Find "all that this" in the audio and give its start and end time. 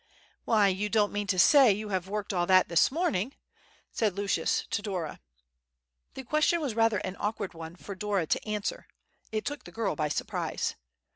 2.33-2.89